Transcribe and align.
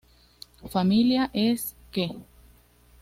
Familia 0.67 1.29
es 1.31 1.75
"ke". 1.91 2.09